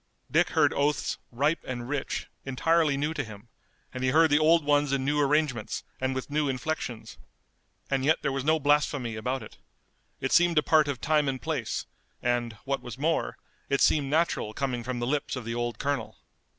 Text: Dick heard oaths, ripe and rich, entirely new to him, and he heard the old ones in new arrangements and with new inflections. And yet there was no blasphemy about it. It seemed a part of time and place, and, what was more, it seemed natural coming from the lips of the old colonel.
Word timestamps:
Dick 0.31 0.49
heard 0.49 0.73
oaths, 0.73 1.19
ripe 1.31 1.63
and 1.63 1.87
rich, 1.87 2.25
entirely 2.43 2.97
new 2.97 3.13
to 3.13 3.23
him, 3.23 3.49
and 3.93 4.03
he 4.03 4.09
heard 4.09 4.31
the 4.31 4.39
old 4.39 4.65
ones 4.65 4.91
in 4.91 5.05
new 5.05 5.19
arrangements 5.21 5.83
and 5.99 6.15
with 6.15 6.27
new 6.31 6.49
inflections. 6.49 7.19
And 7.87 8.03
yet 8.03 8.23
there 8.23 8.31
was 8.31 8.43
no 8.43 8.59
blasphemy 8.59 9.15
about 9.15 9.43
it. 9.43 9.59
It 10.19 10.31
seemed 10.31 10.57
a 10.57 10.63
part 10.63 10.87
of 10.87 11.01
time 11.01 11.29
and 11.29 11.39
place, 11.39 11.85
and, 12.19 12.53
what 12.65 12.81
was 12.81 12.97
more, 12.97 13.37
it 13.69 13.79
seemed 13.79 14.09
natural 14.09 14.53
coming 14.55 14.83
from 14.83 14.97
the 14.97 15.05
lips 15.05 15.35
of 15.35 15.45
the 15.45 15.53
old 15.53 15.77
colonel. 15.77 16.17